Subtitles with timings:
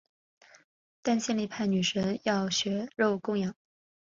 [1.03, 3.53] 但性力派女神要血肉供养。